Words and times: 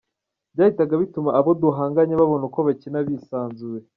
Byahitaga 0.53 0.93
bituma 1.01 1.29
abo 1.39 1.51
duhanganye 1.61 2.13
babona 2.19 2.43
uko 2.49 2.59
bakina 2.67 2.99
bisanzuye. 3.07 3.81